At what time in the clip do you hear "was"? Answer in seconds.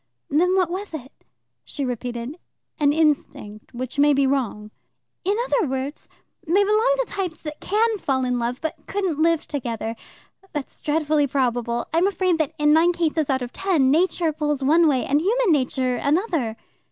0.71-0.95